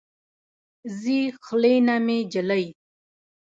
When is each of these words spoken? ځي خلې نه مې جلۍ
ځي 0.99 1.19
خلې 1.45 1.75
نه 1.87 1.95
مې 2.05 2.17
جلۍ 2.31 2.65